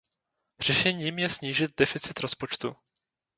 Řešením 0.59 1.19
je 1.19 1.29
snížit 1.29 1.71
deficit 1.79 2.19
rozpočtu. 2.19 2.75